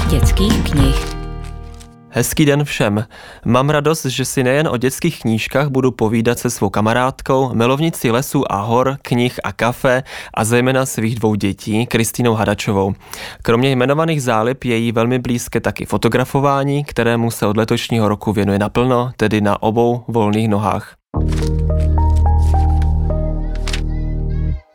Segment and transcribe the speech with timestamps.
[0.00, 1.06] krásných dětských knih.
[2.08, 3.04] Hezký den všem.
[3.44, 8.52] Mám radost, že si nejen o dětských knížkách budu povídat se svou kamarádkou, milovnicí lesů
[8.52, 10.02] a hor, knih a kafe
[10.34, 12.94] a zejména svých dvou dětí, Kristýnou Hadačovou.
[13.42, 18.58] Kromě jmenovaných zálib je jí velmi blízké taky fotografování, kterému se od letošního roku věnuje
[18.58, 20.94] naplno, tedy na obou volných nohách.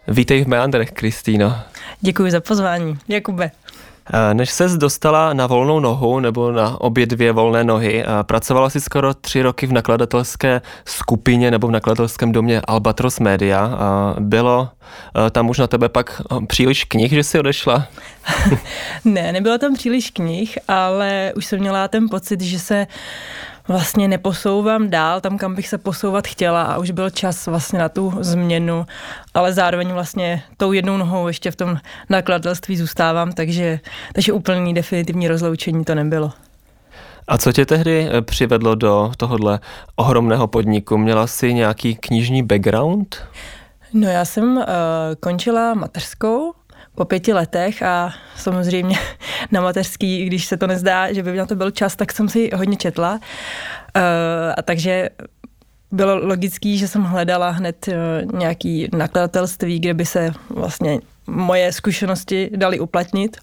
[0.07, 1.55] Vítej v Meandrech, Kristýno.
[2.01, 3.51] Děkuji za pozvání, Jakube.
[4.33, 9.13] Než ses dostala na volnou nohu nebo na obě dvě volné nohy, pracovala si skoro
[9.13, 13.77] tři roky v nakladatelské skupině nebo v nakladatelském domě Albatros Media.
[14.19, 14.69] Bylo
[15.31, 17.87] tam už na tebe pak příliš knih, že jsi odešla?
[19.05, 22.87] ne, nebylo tam příliš knih, ale už jsem měla ten pocit, že se
[23.67, 27.89] vlastně neposouvám dál tam, kam bych se posouvat chtěla a už byl čas vlastně na
[27.89, 28.85] tu změnu,
[29.33, 31.77] ale zároveň vlastně tou jednou nohou ještě v tom
[32.09, 33.79] nakladatelství zůstávám, takže,
[34.13, 36.31] takže úplný definitivní rozloučení to nebylo.
[37.27, 39.59] A co tě tehdy eh, přivedlo do tohohle
[39.95, 40.97] ohromného podniku?
[40.97, 43.17] Měla jsi nějaký knižní background?
[43.93, 44.63] No já jsem uh,
[45.19, 46.53] končila mateřskou
[46.95, 48.97] po pěti letech a samozřejmě
[49.51, 52.49] na mateřský, když se to nezdá, že by na to byl čas, tak jsem si
[52.55, 53.11] hodně četla.
[53.13, 53.21] Uh,
[54.57, 55.09] a takže
[55.91, 62.49] bylo logický, že jsem hledala hned uh, nějaký nakladatelství, kde by se vlastně moje zkušenosti
[62.55, 63.37] dali uplatnit.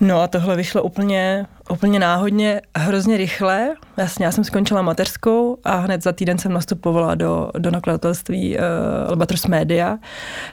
[0.00, 3.74] No a tohle vyšlo úplně, úplně náhodně, hrozně rychle.
[3.96, 8.62] Jasně, já jsem skončila mateřskou a hned za týden jsem nastupovala do, do nakladatelství uh,
[9.08, 9.98] Albatros Media,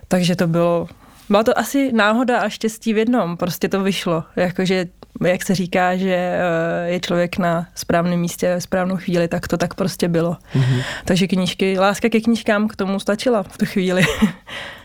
[0.07, 0.87] takže to bylo
[1.29, 4.23] byla to asi náhoda a štěstí v jednom, prostě to vyšlo.
[4.35, 4.85] Jakože,
[5.25, 9.57] jak se říká, že eh, je člověk na správném místě v správnou chvíli, tak to
[9.57, 10.37] tak prostě bylo.
[10.55, 10.83] Mm-hmm.
[11.05, 14.03] Takže knížky, láska ke knížkám k tomu stačila v tu chvíli.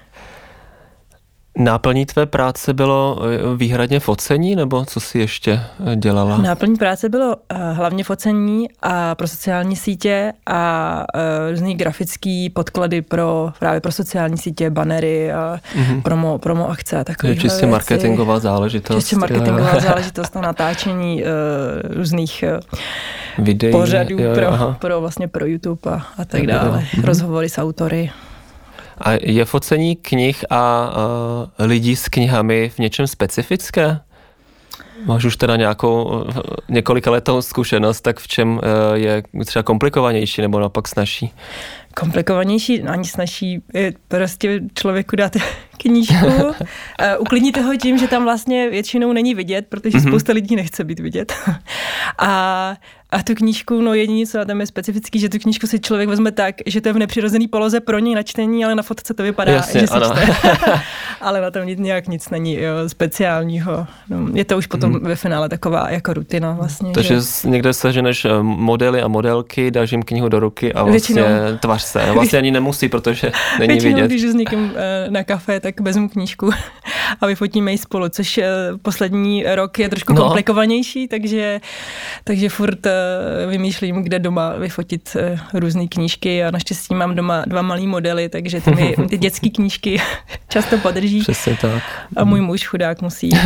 [1.59, 5.61] Náplní tvé práce bylo eh, výhradně focení, nebo co si ještě
[5.93, 6.39] eh, dělala?
[6.39, 11.05] Náplní práce bylo eh, hlavně focení a pro sociální sítě a
[11.51, 16.03] různý grafický podklady pro právě pro sociální sítě, banery a mm-hmm.
[16.03, 17.67] promo, promo akce a takové Čistě věci.
[17.67, 18.97] marketingová záležitost.
[18.97, 21.29] Čistě marketingová záležitost na natáčení uh,
[21.97, 22.45] různých
[23.39, 26.79] Videí, pořadů jo, pro, pro, vlastně pro YouTube a, a tak dále.
[26.79, 27.05] Mm-hmm.
[27.05, 28.11] Rozhovory s autory.
[29.01, 30.91] A je focení knih a
[31.61, 34.01] uh, lidí s knihami v něčem specifické?
[35.05, 36.25] Máš už teda nějakou
[36.69, 38.61] několika letou zkušenost, tak v čem uh,
[38.95, 41.33] je třeba komplikovanější nebo naopak snažší?
[41.95, 43.63] Komplikovanější, ani snažší
[44.09, 45.33] prostě člověku dát
[45.79, 46.55] knížku, uh,
[47.19, 50.09] uklidnit ho tím, že tam vlastně většinou není vidět, protože mm-hmm.
[50.09, 51.33] spousta lidí nechce být vidět.
[52.19, 52.75] a
[53.11, 56.09] a tu knížku, no jediné, co na tom je specifický, že tu knížku si člověk
[56.09, 59.15] vezme tak, že to je v nepřirozený poloze pro něj na čtení, ale na fotce
[59.15, 60.07] to vypadá, Jasně, že si ano.
[60.07, 60.33] čte.
[61.21, 63.87] ale na tom nic, nějak nic není jo, speciálního.
[64.09, 65.05] No, je to už potom hmm.
[65.05, 66.93] ve finále taková jako rutina vlastně.
[66.93, 67.49] Takže že...
[67.49, 71.59] někde seženeš eh, modely a modelky, dáš jim knihu do ruky a vlastně Většinou...
[71.61, 72.13] tvař se.
[72.13, 74.07] Vlastně ani nemusí, protože není Většinou, vidět.
[74.07, 76.51] když s někým eh, na kafe, tak vezmu knížku
[77.21, 78.49] a vyfotíme ji spolu, což eh,
[78.83, 80.23] poslední rok je trošku no.
[80.23, 81.61] komplikovanější, takže,
[82.25, 82.87] takže furt
[83.47, 88.61] vymýšlím, kde doma vyfotit eh, různé knížky a naštěstí mám doma dva malý modely, takže
[88.61, 90.01] ty, mi, ty dětské knížky
[90.49, 91.21] často podrží.
[91.21, 91.83] Přesně tak.
[92.17, 93.31] A můj muž chudák musí.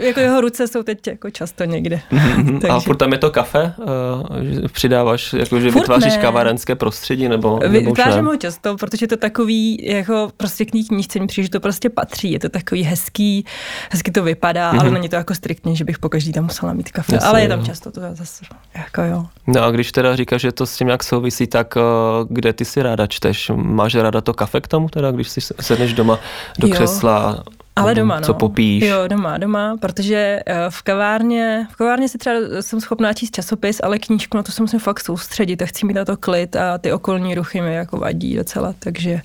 [0.00, 2.00] Jako jeho ruce jsou teď jako často někde.
[2.10, 2.68] takže.
[2.68, 3.72] A furt tam je to kafe?
[3.78, 6.22] Uh, přidáváš, jako, že furt vytváříš ne.
[6.22, 7.28] kavárenské prostředí?
[7.28, 11.50] Nebo, nebo Vytvářím ho často, protože to takový, jako prostě k knížce mi přijde, že
[11.50, 12.32] to prostě patří.
[12.32, 13.44] Je to takový hezký,
[13.90, 14.80] hezky to vypadá, mm-hmm.
[14.80, 17.14] ale není to jako striktně, že bych po každý tam musela mít kafe.
[17.14, 18.44] Jasně, ale je tam často to zase
[18.78, 19.26] jako jo.
[19.46, 21.82] No a když teda říkáš, že to s tím nějak souvisí, tak uh,
[22.30, 23.50] kde ty si ráda čteš?
[23.54, 26.18] Máš ráda to kafe k tomu teda, když si sedneš doma
[26.58, 26.74] do jo.
[26.74, 27.42] křesla
[27.78, 28.26] ale doma, no.
[28.26, 28.84] Co popíš?
[28.84, 33.80] Jo, doma, doma, protože uh, v kavárně, v kavárně si třeba jsem schopná číst časopis,
[33.82, 36.78] ale knížku, na to se musím fakt soustředit a chci mít na to klid a
[36.78, 39.20] ty okolní ruchy mi jako vadí docela, takže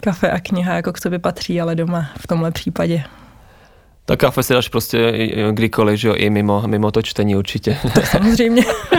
[0.00, 3.04] kafe a kniha jako k sobě patří, ale doma v tomhle případě.
[4.06, 5.12] Tak kafe si dáš prostě
[5.50, 7.78] kdykoliv, že jo, i mimo, mimo to čtení určitě.
[7.94, 8.62] To samozřejmě.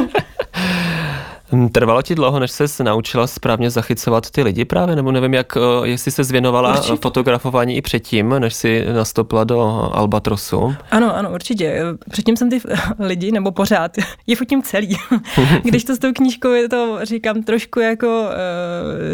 [1.72, 5.88] Trvalo ti dlouho, než se naučila správně zachycovat ty lidi právě, nebo nevím, jak, eh,
[5.88, 6.96] jestli se zvěnovala určitě.
[7.02, 9.60] fotografování i předtím, než si nastoupila do
[9.94, 10.76] Albatrosu?
[10.92, 11.82] Ano, ano, určitě.
[12.10, 12.62] Předtím jsem ty
[13.00, 13.92] lidi, nebo pořád,
[14.28, 14.98] je fotím celý.
[15.64, 18.30] Když to s tou knížkou je to, říkám, trošku jako uh,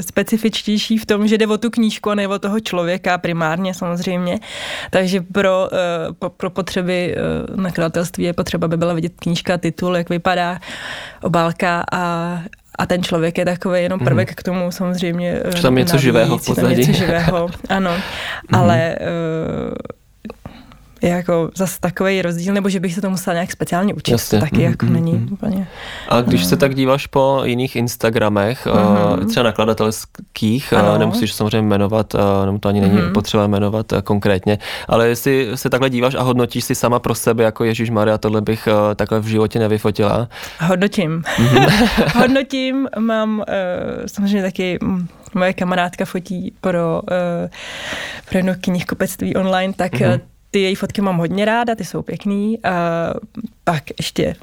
[0.01, 4.39] specifičtější v tom, že jde o tu knížku a ne o toho člověka primárně samozřejmě.
[4.89, 7.15] Takže pro, uh, po, pro potřeby
[7.49, 10.59] uh, nakladatelství je potřeba, aby byla vidět knížka, titul, jak vypadá,
[11.21, 12.30] obálka a
[12.77, 14.05] a ten člověk je takový jenom mhm.
[14.05, 14.35] prvek mm.
[14.35, 15.39] k tomu samozřejmě.
[15.55, 17.91] Že tam něco živého v Tam něco živého, ano.
[17.91, 18.59] Mm.
[18.59, 20.00] Ale uh,
[21.01, 24.11] je jako zase takový rozdíl, nebo že bych se to musela nějak speciálně učit.
[24.11, 24.39] Jasně.
[24.39, 25.27] To taky mm, jako mm, není mm.
[25.31, 25.67] úplně.
[26.09, 26.47] A když no.
[26.47, 28.67] se tak díváš po jiných Instagramech,
[29.19, 29.29] mm.
[29.29, 30.97] třeba nakladatelských, ano.
[30.97, 32.15] nemusíš samozřejmě jmenovat,
[32.45, 33.13] nebo to ani není mm.
[33.13, 34.57] potřeba jmenovat konkrétně,
[34.87, 38.41] ale jestli se takhle díváš a hodnotíš si sama pro sebe, jako Ježíš Maria, tohle
[38.41, 40.27] bych takhle v životě nevyfotila.
[40.59, 41.23] Hodnotím.
[41.39, 41.65] Mm.
[42.15, 43.43] Hodnotím, mám
[44.05, 44.79] samozřejmě taky
[45.33, 47.01] moje kamarádka fotí pro,
[48.29, 52.63] pro jedno knihkupectví online, tak mm-hmm ty její fotky mám hodně ráda, ty jsou pěkný.
[52.63, 52.71] A
[53.63, 54.35] pak ještě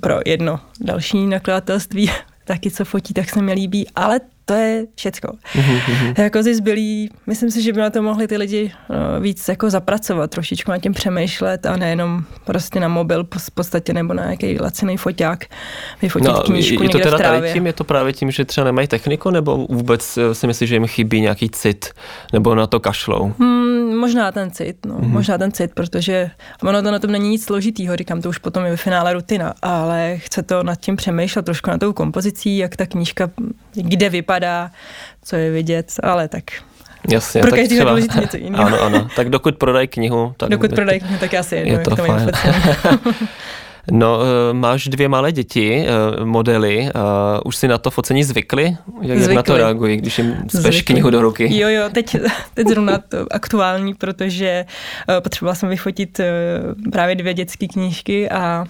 [0.00, 2.10] pro jedno další nakladatelství,
[2.44, 5.28] taky co fotí, tak se mi líbí, ale to je všecko.
[5.52, 6.22] Mm-hmm.
[6.22, 9.70] Jako ty zbylí, myslím si, že by na to mohli ty lidi no, víc jako
[9.70, 14.60] zapracovat, trošičku na tím přemýšlet a nejenom prostě na mobil v podstatě nebo na nějaký
[14.60, 15.44] laciný foťák
[16.02, 18.88] vyfotit no, knížku je to teda tady tím, je to právě tím, že třeba nemají
[18.88, 21.90] techniku nebo vůbec eh, si myslíš, že jim chybí nějaký cit
[22.32, 23.32] nebo na to kašlou?
[23.38, 25.08] Hmm, možná ten cit, no, mm-hmm.
[25.08, 26.30] možná ten cit, protože
[26.62, 29.54] ono to na tom není nic složitýho, říkám, to už potom je ve finále rutina,
[29.62, 33.30] ale chce to nad tím přemýšlet trošku na tou kompozicí, jak ta knížka,
[33.74, 34.70] kde vypadá vypadá,
[35.22, 36.44] co je vidět, ale tak
[37.10, 38.66] Jasně, pro každého třeba, důležité něco jiného.
[38.66, 39.08] Ano, ano.
[39.16, 40.48] Tak dokud prodají knihu, tak...
[40.48, 42.30] Dokud prodají knihu, tak asi jedno, je to, to fajn.
[43.90, 46.90] No, eh, máš dvě malé děti, eh, modely,
[47.44, 48.76] už si na to focení zvykli?
[49.02, 49.34] Jak zvykli.
[49.34, 51.58] na to reagují, když jim speš knihu do ruky?
[51.58, 52.16] Jo, jo, teď,
[52.54, 54.64] teď zrovna to aktuální, protože
[55.08, 56.20] eh, potřebovala jsem vyfotit
[56.92, 58.64] právě dvě dětské knížky a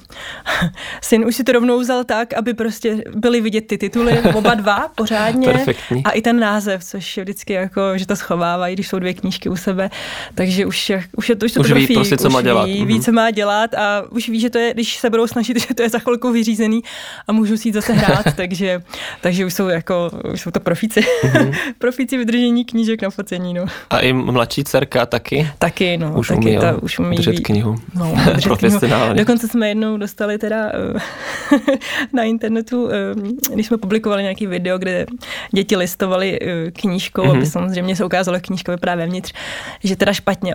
[1.03, 4.89] syn už si to rovnou vzal tak, aby prostě byly vidět ty tituly, oba dva
[4.95, 6.05] pořádně Perfektní.
[6.05, 9.49] a i ten název, což je vždycky jako, že to schovávají, když jsou dvě knížky
[9.49, 9.91] u sebe,
[10.35, 12.65] takže už, už je to, už to už ví prostě, co už má dělat.
[12.65, 13.03] Ví, ví, mhm.
[13.03, 15.83] co má dělat a už ví, že to je, když se budou snažit, že to
[15.83, 16.83] je za chvilku vyřízený
[17.29, 18.83] a můžu si jít zase hrát, takže,
[19.21, 21.01] takže už jsou jako, už jsou to profíci.
[21.01, 21.55] Mm-hmm.
[21.79, 23.65] profíci vydržení knížek na focení, no.
[23.91, 25.51] A i mladší dcerka taky?
[25.59, 26.13] Taky, no.
[26.19, 27.77] Už taky, umí, ta, už umí držet knihu.
[27.95, 29.05] No, držet Profesionálně.
[29.05, 29.25] Knihu.
[29.25, 31.59] Dokonce jsme jednou dostali teda eh,
[32.13, 35.07] na internetu, eh, když jsme publikovali nějaký video, kde
[35.53, 37.31] děti listovali eh, knížkou, mm-hmm.
[37.31, 37.47] aby mhm.
[37.47, 39.33] samozřejmě se ukázalo, knížka vypadá vevnitř,
[39.85, 40.55] že teda špatně,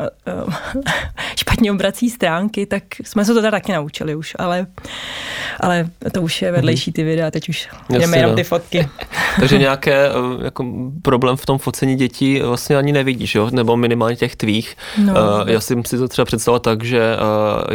[1.36, 4.68] špatně obrací stránky, tak jsme se to teda taky naučili už, ale,
[5.60, 8.36] ale to už je vedlejší ty videa, teď už jdeme jenom no.
[8.36, 8.90] ty fotky.
[9.40, 10.66] Takže nějaké eh, jako
[11.02, 13.50] problém v tom focení dětí vlastně ani nevidíš, jo?
[13.52, 14.76] nebo minimálně těch tvých.
[14.98, 17.02] No, uh, já jsem si to třeba představil tak, že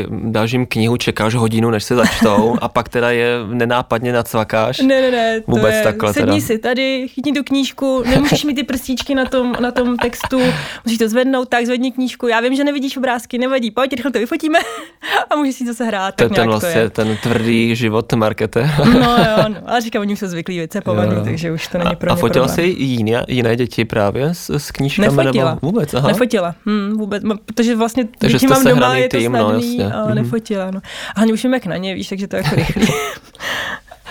[0.06, 4.78] uh, dáš jim knihu, čekáš hodinu, než se začtou a pak teda je nenápadně nacvakáš.
[4.78, 6.46] Ne, ne, ne, to Vůbec je, takhle sedni teda.
[6.46, 10.40] si tady, chytni tu knížku, nemůžeš mít ty prstíčky na tom, na tom textu,
[10.84, 12.28] musíš to zvednout, tak zvedni knížku.
[12.28, 14.58] Já vím, že nevidíš obrázky, nevadí, pojď, rychle to vyfotíme
[15.30, 18.70] a můžeš si zase hrát tak ten vlastně ten tvrdý život markete.
[18.84, 21.24] No jo, no, ale říkám, oni jsou zvyklí vycepovaný, jo.
[21.24, 24.70] takže už to není pro ně A fotila jsi jiné, jiné děti právě s, s
[24.70, 25.16] knížkami?
[25.16, 25.50] Nefotila.
[25.50, 26.08] Nebo vůbec, aha.
[26.08, 29.84] Nefotila, hm, vůbec, protože vlastně takže děti mám doma, je to tým, no, snadný, no,
[29.84, 29.96] jasně.
[29.96, 30.14] ale mm.
[30.14, 30.70] nefotila.
[30.70, 30.80] No.
[31.14, 32.86] A hlavně už vím, jak na ně, víš, takže to je jako rychlý.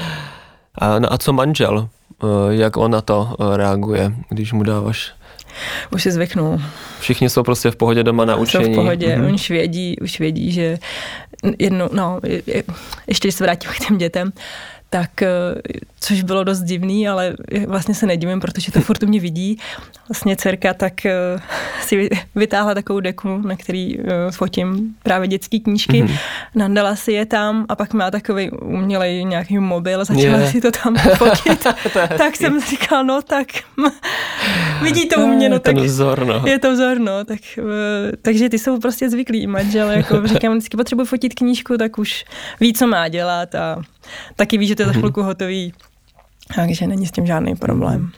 [0.75, 1.89] a, no a co manžel?
[2.23, 5.13] Eh, jak on na to eh, reaguje, když mu dáváš
[5.91, 6.61] už si zvyknul.
[6.99, 8.65] Všichni jsou prostě v pohodě doma na učení.
[8.65, 9.33] Jsou v pohodě, mm-hmm.
[9.33, 10.77] už vědí, už vědí, že
[11.59, 12.63] jednou, no, je,
[13.07, 14.33] ještě když se vrátím k těm dětem,
[14.89, 15.27] tak, eh,
[16.05, 17.35] což bylo dost divný, ale
[17.67, 19.57] vlastně se nedivím, protože to furt mě vidí.
[20.09, 21.39] Vlastně dcerka tak eh,
[21.81, 26.17] si vytáhla takovou deku, na který eh, fotím právě dětské knížky, mm-hmm.
[26.55, 30.51] nandala si je tam a pak má takový umělej nějaký mobil a začala yeah.
[30.51, 31.67] si to tam fotit.
[32.17, 33.47] tak jsem říkal, no tak
[34.81, 36.43] vidí to u mě, no tak vzor, no.
[36.45, 37.39] je to vzor, no, tak,
[38.21, 42.25] takže ty jsou prostě zvyklí manžel, jako říkám, vždycky potřebuji fotit knížku, tak už
[42.59, 43.81] ví, co má dělat a
[44.35, 45.01] taky ví, že to je za mhm.
[45.01, 45.73] chvilku hotový,
[46.55, 48.09] takže není s tím žádný problém.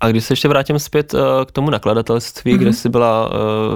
[0.00, 2.58] A když se ještě vrátím zpět uh, k tomu nakladatelství, mm-hmm.
[2.58, 3.34] kde jsi byla uh,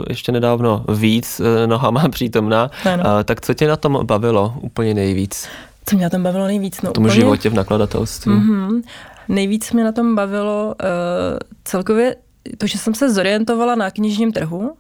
[0.09, 5.49] ještě nedávno víc uh, nohama přítomná, uh, tak co tě na tom bavilo úplně nejvíc?
[5.87, 6.83] Co mě na tom bavilo nejvíc?
[6.83, 7.21] No, v tom úplně...
[7.21, 8.33] životě v nakladatelství.
[8.33, 8.83] Mm-hmm.
[9.29, 12.17] Nejvíc mě na tom bavilo uh, celkově
[12.59, 14.77] to, že jsem se zorientovala na knižním trhu,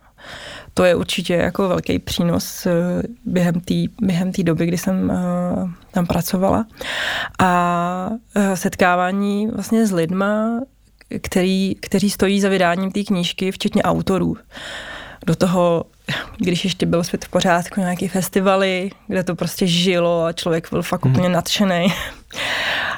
[0.74, 2.72] to je určitě jako velký přínos eh,
[3.24, 6.66] během té během doby, kdy jsem uh, tam pracovala.
[7.38, 10.60] A uh, setkávání vlastně s lidma,
[11.22, 14.36] který, kteří stojí za vydáním té knížky, včetně autorů.
[15.26, 15.84] Do toho,
[16.38, 20.82] když ještě byl svět v pořádku, nějaký festivaly, kde to prostě žilo a člověk byl
[20.82, 21.12] fakt hmm.
[21.12, 21.86] úplně nadšený.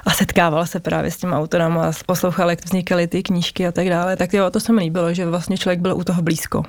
[0.07, 3.89] A setkával se právě s tím autorem a poslouchal, jak vznikaly ty knížky a tak
[3.89, 4.17] dále.
[4.17, 6.63] Tak jo, to se mi líbilo, že vlastně člověk byl u toho blízko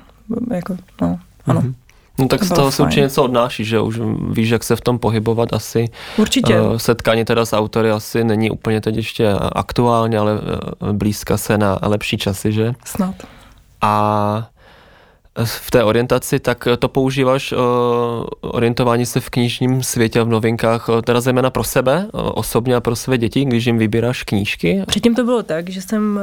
[0.54, 1.60] jako, no, ano.
[1.60, 1.74] Mm-hmm.
[2.18, 4.98] No tak z toho se určitě něco odnáší, že už víš, jak se v tom
[4.98, 5.88] pohybovat asi.
[6.16, 6.60] Určitě.
[6.60, 11.58] Uh, setkání teda s autory asi není úplně teď ještě aktuálně, ale uh, blízka se
[11.58, 12.74] na lepší časy, že?
[12.84, 13.14] Snad.
[13.80, 14.48] A
[15.44, 17.58] v té orientaci, tak to používáš uh,
[18.40, 22.96] orientování se v knižním světě v novinkách, uh, teda zejména pro sebe, osobně a pro
[22.96, 24.82] své děti, když jim vybíráš knížky?
[24.86, 26.20] Předtím to bylo tak, že jsem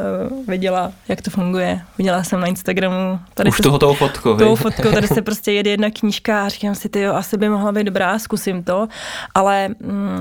[0.48, 1.82] viděla, jak to funguje.
[1.98, 3.20] Viděla jsem na Instagramu.
[3.34, 6.50] Tady Už se, toho toho fotku, Toho fotku, tady se prostě jede jedna knížka a
[6.50, 8.88] říkám si, ty jo, asi by mohla být dobrá, zkusím to,
[9.36, 9.70] ale...
[9.80, 10.20] Mm,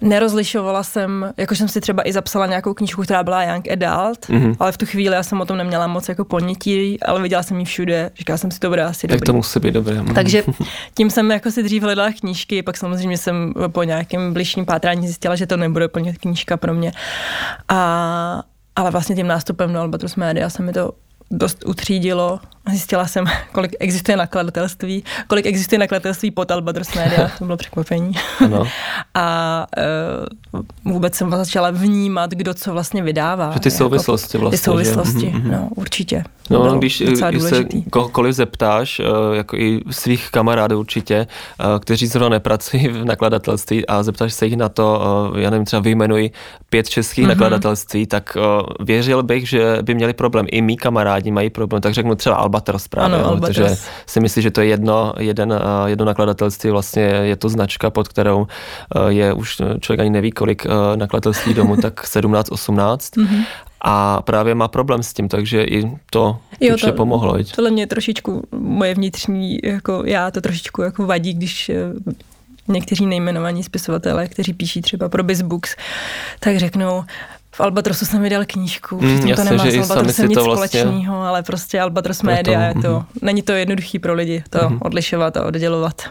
[0.00, 4.56] Nerozlišovala jsem, jako jsem si třeba i zapsala nějakou knížku, která byla Young Adult, mm-hmm.
[4.58, 7.58] ale v tu chvíli já jsem o tom neměla moc jako ponětí, ale viděla jsem
[7.58, 9.20] ji všude, říkala jsem si, to bude asi dobrý.
[9.20, 10.02] Tak to musí být dobré.
[10.02, 10.14] Mhm.
[10.14, 10.44] Takže
[10.94, 15.36] tím jsem jako si dřív hledala knížky, pak samozřejmě jsem po nějakém bližším pátrání zjistila,
[15.36, 16.92] že to nebude plně knížka pro mě.
[17.68, 18.42] A,
[18.76, 20.92] ale vlastně tím nástupem do Albatros Media se mi to
[21.30, 22.40] dost utřídilo.
[22.70, 28.12] Zjistila jsem, kolik existuje nakladatelství, kolik existuje nakladatelství pod Albatros Media, to bylo překvapení.
[28.44, 28.64] Ano.
[29.14, 29.66] A
[30.54, 33.50] uh, vůbec jsem začala vnímat, kdo co vlastně vydává.
[33.52, 34.58] Že ty souvislosti jako, vlastně.
[34.58, 35.38] Ty souvislosti, že?
[35.38, 36.24] Mhm, no určitě.
[36.50, 42.06] No, no když, když se kohokoliv zeptáš, eh, jako i svých kamarádů určitě, eh, kteří
[42.06, 45.02] zrovna nepracují v nakladatelství a zeptáš se jich na to,
[45.36, 46.30] já nevím, třeba vyjmenuji
[46.70, 47.28] pět českých mm-hmm.
[47.28, 48.36] nakladatelství, tak
[48.80, 50.46] věřil bych, že by měli problém.
[50.50, 53.56] I mý kamarádi mají problém, tak řeknu třeba Alba Albatros právě, ano, Albatros.
[53.56, 57.90] protože si myslí, že to je jedno, jeden, eh, jedno nakladatelství, vlastně je to značka,
[57.90, 63.16] pod kterou eh, je už člověk ani neví, kolik eh, nakladatelství domů, tak 17, 18.
[63.16, 63.44] Mm-hmm.
[63.80, 67.36] A právě má problém s tím, takže i to jo, určitě to, pomohlo.
[67.54, 71.70] Tohle mě trošičku, moje vnitřní, jako já to trošičku jako vadí, když
[72.68, 75.76] někteří nejmenovaní spisovatelé, kteří píší třeba pro BizBooks,
[76.40, 77.04] tak řeknou,
[77.58, 80.80] v Albatrosu jsem vydal knížku, mm, jasně, to nemá s Albatrosem nic vlastně...
[80.80, 83.04] společného, ale prostě Albatros Media je to, mm.
[83.22, 84.78] není to jednoduchý pro lidi to mm.
[84.82, 86.02] odlišovat a oddělovat.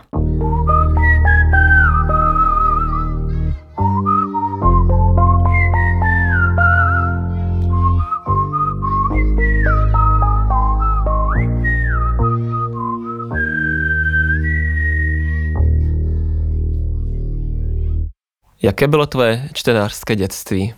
[18.62, 20.74] Jaké bylo tvoje čtenářské dětství?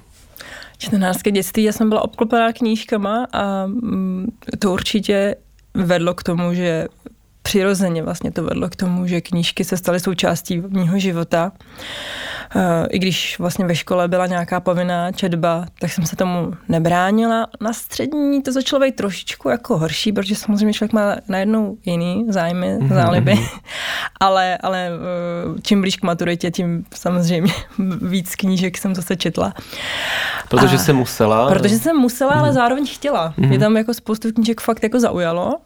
[0.80, 4.28] Čtenářské dětství, já jsem byla obklopená knížkama a mm,
[4.60, 5.36] to určitě
[5.74, 6.88] vedlo k tomu, že
[7.50, 11.52] přirozeně vlastně to vedlo k tomu, že knížky se staly součástí mého života.
[12.56, 17.48] Eh, I když vlastně ve škole byla nějaká povinná četba, tak jsem se tomu nebránila.
[17.62, 22.68] Na střední to začalo být trošičku jako horší, protože samozřejmě člověk má najednou jiný zájmy,
[22.68, 22.94] mm-hmm.
[22.94, 23.46] záliby, mhm.
[24.20, 27.54] ale, ale eh, čím blíž k maturitě, tím samozřejmě
[28.02, 29.54] víc knížek jsem zase četla.
[30.50, 31.50] Protože jsem musela?
[31.50, 32.54] Protože jsem musela, ale mm-hmm.
[32.54, 33.34] zároveň chtěla.
[33.38, 33.48] Mm-hmm.
[33.48, 35.60] Mě tam jako spoustu knížek fakt jako zaujalo.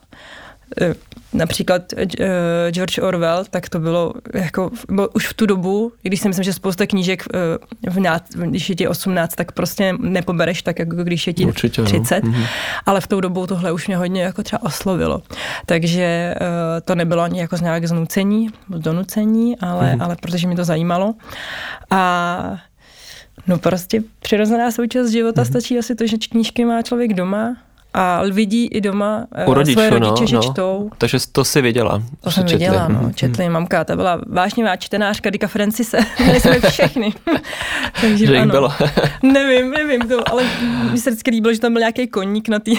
[0.82, 0.94] Eh,
[1.34, 6.28] například eh, George Orwell, tak to bylo jako bylo už v tu dobu, když si
[6.28, 10.80] myslím, že spousta knížek, eh, v nát, když je ti 18, tak prostě nepobereš tak,
[10.80, 12.34] jako když je ti Určitě, 30, no.
[12.86, 15.22] ale v tou dobu tohle už mě hodně jako třeba oslovilo.
[15.66, 16.36] Takže
[16.86, 20.02] to nebylo ani jako z nějak znucení, donucení, ale, mhm.
[20.02, 21.14] ale protože mi to zajímalo.
[21.92, 22.58] A
[23.48, 25.48] No prostě přirozená součást života mm-hmm.
[25.48, 27.58] stačí asi to, že knížky má člověk doma
[27.94, 30.42] a vidí i doma U eh, rodičů, svoje rodiče, no, že no.
[30.42, 30.90] čtou.
[30.98, 32.04] Takže to si viděla.
[32.22, 32.66] To jsem četli.
[32.66, 33.14] viděla, no, mhm.
[33.14, 33.50] četli.
[33.50, 35.98] Mamka, ta byla vážnivá čtenářka Dika Francise.
[36.24, 37.14] Měli jsme všechny.
[38.02, 38.74] Takže že bylo.
[39.24, 40.44] nevím, nevím, to, ale
[40.92, 42.72] mi se vždycky líbilo, že tam byl nějaký koník na té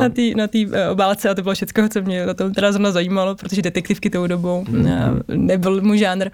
[0.00, 2.72] na tý, na tý, eh, obálce a to bylo všechno, co mě na tom teda
[2.72, 5.22] zrovna zajímalo, protože detektivky tou dobou mm-hmm.
[5.28, 6.30] nebyl můj žánr.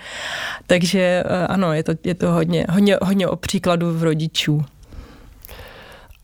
[0.66, 4.64] Takže ano, je to, je to hodně, hodně, hodně o příkladu v rodičů.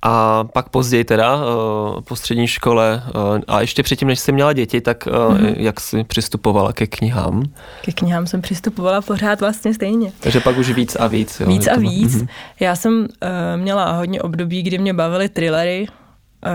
[0.07, 4.53] A pak později teda eh, po střední škole eh, a ještě předtím, než jsi měla
[4.53, 5.55] děti, tak mm-hmm.
[5.57, 7.43] jak jsi přistupovala ke knihám?
[7.83, 10.13] Ke knihám jsem přistupovala pořád vlastně stejně.
[10.21, 11.41] Takže pak už víc a víc.
[11.41, 12.15] Jo, víc a víc.
[12.15, 12.29] Mm-hmm.
[12.61, 13.07] Já jsem uh,
[13.57, 15.87] měla hodně období, kdy mě bavily thrillery.
[16.47, 16.53] Uh,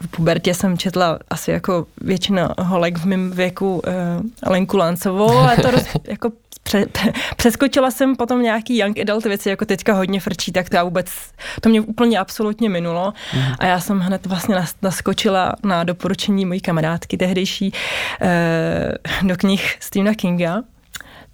[0.00, 5.56] v pubertě jsem četla asi jako většina holek v mém věku uh, Lenku Lancovou, ale
[5.56, 6.30] to roz, jako
[6.92, 10.84] pře, přeskočila jsem potom nějaký young adult věci, jako teďka hodně frčí, tak to já
[10.84, 11.12] vůbec,
[11.60, 13.42] to mě úplně absolutně minulo mm.
[13.58, 17.72] a já jsem hned vlastně naskočila na doporučení mojí kamarádky tehdejší
[18.20, 18.92] eh,
[19.22, 20.62] do knih Stephena Kinga,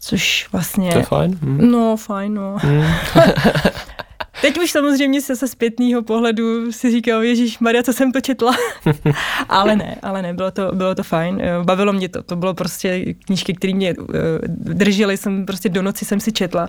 [0.00, 0.92] což vlastně...
[0.92, 1.38] To je fajn.
[1.40, 1.70] Mm.
[1.70, 2.56] No, fajn, no.
[2.64, 2.84] Mm.
[4.40, 8.52] Teď už samozřejmě se se zpětného pohledu si říkal, Ježíš Maria, co jsem to četla.
[9.48, 11.40] ale ne, ale ne, bylo to, bylo to fajn.
[11.40, 12.22] Eh, bavilo mě to.
[12.22, 14.06] To bylo prostě knížky, které mě uh,
[14.48, 16.68] držely, jsem prostě do noci jsem si četla.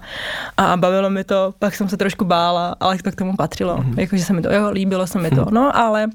[0.58, 3.78] A bavilo mi to, pak jsem se trošku bála, ale to k tomu patřilo.
[3.78, 4.00] Mm-hmm.
[4.00, 5.46] Jakože se mi to, jo, líbilo se mi to.
[5.50, 6.08] No, ale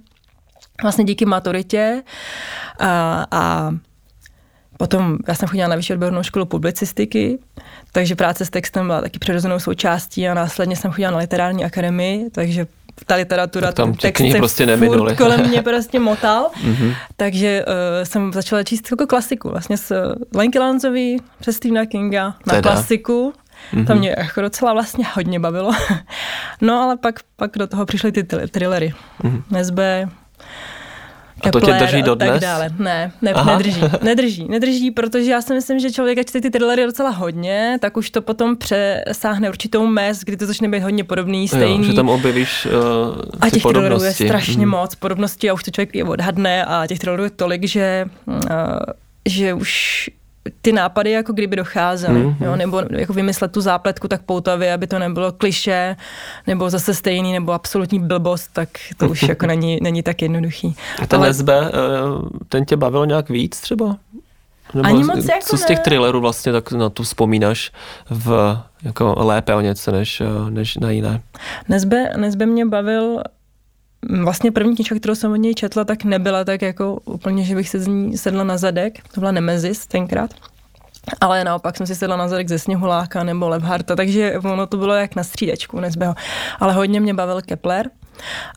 [0.82, 2.02] vlastně díky maturitě
[2.78, 3.72] a, a
[4.78, 7.38] Potom já jsem chodila na vyšší odbornou školu publicistiky,
[7.92, 12.30] takže práce s textem byla taky přirozenou součástí a následně jsem chodila na literární akademii,
[12.30, 12.66] takže
[13.06, 15.16] ta literatura, Tak tam text se prostě neminuly.
[15.16, 16.92] kolem mě prostě motal, Mhm.
[17.16, 17.72] takže uh,
[18.04, 22.62] jsem začala číst jako klasiku, vlastně s Lenky Lanzový, přes Stephena Kinga na Teda.
[22.72, 23.32] klasiku.
[23.72, 23.86] Mhm.
[23.86, 25.72] To mě jako docela vlastně hodně bavilo.
[26.60, 28.92] No ale pak, pak do toho přišly ty thr- thrillery.
[29.22, 29.42] Mhm.
[29.50, 30.08] Nesbe,
[31.42, 32.30] A to tě drží a dodnes?
[32.30, 32.70] tak dále.
[32.78, 33.52] Ne, ne Aha.
[33.52, 37.78] nedrží, nedrží, nedrží, protože já si myslím, že člověk, ať čte ty thrillery docela hodně,
[37.80, 41.76] tak už to potom přesáhne určitou mez, kdy to začne být hodně podobný, stejný.
[41.76, 42.72] Jo, že tam objevíš uh,
[43.40, 44.76] A těch thrillerů je strašně Mhm.
[44.76, 48.34] moc podobností a už to člověk i odhadne a těch thrillerů je tolik, že, uh,
[49.26, 50.10] že už
[50.62, 52.44] ty nápady jako kdyby docházely, Mhm.
[52.44, 55.96] jo, nebo jako vymyslet tu zápletku tak poutavě, aby to nebylo kliše,
[56.46, 60.76] nebo zase stejný, nebo absolutní blbost, tak to už jako není, není tak jednoduchý.
[61.02, 61.70] A ten Ale- SB, eh,
[62.48, 63.96] ten tě bavil nějak víc třeba?
[64.74, 65.84] Nebo Ani z- moc jako co z těch ne.
[65.84, 67.72] thrillerů vlastně tak na to vzpomínáš
[68.10, 71.20] v, jako lépe o něco než, eh, než na jiné?
[71.68, 73.22] Nezbe, Nezbe mě bavil
[74.24, 77.68] Vlastně první knižka, kterou jsem od něj četla, tak nebyla tak jako úplně, že bych
[77.68, 78.98] se z ní sedla na zadek.
[79.14, 80.30] To byla Nemezis tenkrát.
[81.20, 84.94] Ale naopak jsem si sedla na zadek ze Sněhuláka nebo Levharta, takže ono to bylo
[84.94, 86.14] jak na střídečku Nezbeho.
[86.60, 87.90] Ale hodně mě bavil Kepler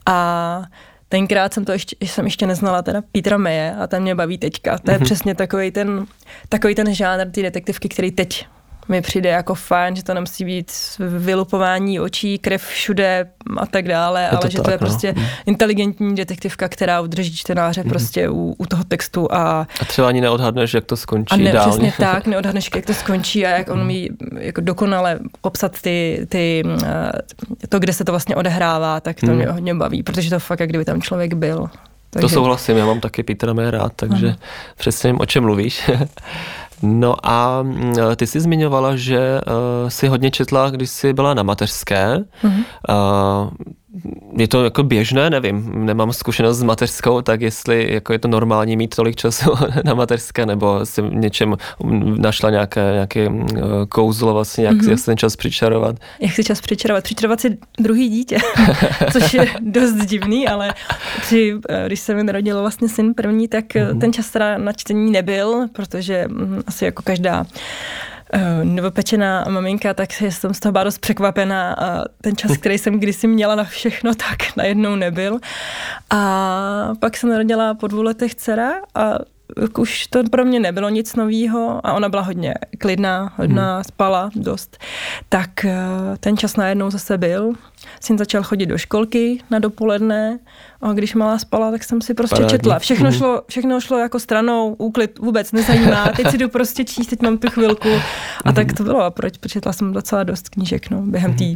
[0.05, 0.61] a
[1.09, 4.77] tenkrát jsem to ještě, jsem ještě neznala teda Petra Meje a ten mě baví teďka.
[4.77, 5.05] To je Mhm.
[5.05, 6.05] přesně takový ten,
[6.49, 8.45] takový ten žánr ty detektivky, který teď
[8.89, 14.27] mi přijde jako fajn, že to nemusí být vylupování očí, krev všude a tak dále,
[14.31, 14.87] to ale že to tak, je no.
[14.87, 15.25] prostě Mhm.
[15.45, 20.73] inteligentní detektivka, která udrží čtenáře prostě u, u toho textu a A třeba ani neodhadneš,
[20.73, 21.71] jak to skončí a ne, ideálně.
[21.71, 26.63] přesně tak, neodhadneš, jak to skončí a jak on umí jako dokonale popsat ty, ty,
[26.85, 27.11] eh,
[27.69, 29.35] to, kde se to vlastně odehrává, tak to Hmm.
[29.35, 31.69] mě hodně baví, protože to fakt, jak kdyby tam člověk byl.
[32.21, 34.35] To souhlasím, já mám taky Petra May rád, takže Ano.
[34.77, 35.89] přesně o čem mluvíš.
[36.81, 41.43] No a mm, ty jsi zmiňovala, že uh, jsi hodně četla, když jsi byla na
[41.43, 42.17] mateřské.
[42.43, 42.63] Mhm.
[42.89, 43.49] Uh,
[44.37, 48.77] je to jako běžné, nevím, nemám zkušenost s mateřskou, tak jestli jako je to normální
[48.77, 49.51] mít tolik času
[49.85, 51.55] na mateřské, nebo si v něčem
[52.17, 53.47] našla nějaké, nějaké mm,
[53.89, 54.85] kouzlo, vlastně, jak, Mhm.
[54.85, 54.89] mm-hmm.
[54.89, 55.95] jak si ten čas přičarovat.
[56.19, 57.03] Jak si čas přičarovat?
[57.03, 58.37] Přičarovat si druhý dítě,
[59.11, 60.73] což je dost divný, ale
[61.21, 64.73] při, eh, když se mi narodil vlastně syn první, tak mm ten čas teda na
[64.73, 68.10] čtení nebyl, protože mm, asi jako každá eh,
[68.63, 73.27] novopečená maminka, tak jsem z toho byla dost překvapená a ten čas, který jsem kdysi
[73.27, 75.39] měla na všechno, tak najednou nebyl.
[76.09, 79.13] A pak se narodila po dvou letech dcera a
[79.77, 83.83] už to pro mě nebylo nic novýho a ona byla hodně klidná, hodná, hmm.
[83.83, 84.77] spala dost.
[85.29, 85.77] Tak eh,
[86.19, 87.53] ten čas najednou zase byl.
[87.99, 90.39] Syn začal chodit do školky na dopoledne
[90.81, 92.49] a když malá spala, tak jsem si prostě Parádní.
[92.57, 92.79] četla.
[92.79, 93.17] Všechno Mhm.
[93.17, 96.07] šlo, všechno šlo jako stranou, úklid vůbec nezajímá.
[96.15, 97.89] Teď si jdu prostě číst, teď mám tu chvilku.
[98.45, 99.01] A tak to bylo.
[99.03, 99.37] A proč?
[99.37, 101.55] Přečetla jsem docela dost knížek, no, během tý,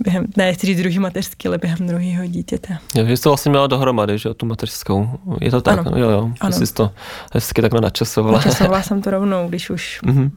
[0.00, 2.78] během, ne, chci říct druhý mateřský, ale během druhého dítěte.
[2.94, 5.08] Jo, že jsi to vlastně měla dohromady, že tu mateřskou.
[5.40, 5.78] Je to tak?
[5.86, 5.92] Ano.
[5.98, 6.30] Jo, jo.
[6.40, 6.52] Ano.
[6.52, 6.90] Jsi to
[7.32, 8.36] hezky takhle načasovala.
[8.38, 10.30] Načasovala jsem to rovnou, když už Mhm.